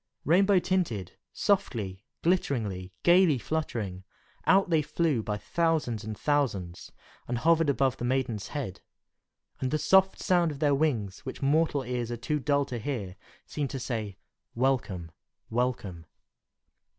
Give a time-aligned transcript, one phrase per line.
[0.25, 4.03] Rainbow tinted, softly, glitteringly, gayly fluttering,
[4.47, 6.91] out they flew by thousands and thousands,
[7.27, 8.81] and hovered about the maiden's head;
[9.59, 13.15] and the soft sound of their wings, which mortal ears are too dull to hear,
[13.45, 14.17] seemed to say,
[14.55, 15.11] "Welcome!
[15.51, 16.07] welcome!"